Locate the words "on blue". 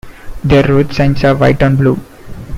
1.61-1.99